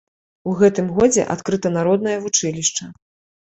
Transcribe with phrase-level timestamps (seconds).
[0.51, 2.93] У гэтым годзе адкрыта народнае вучылішча.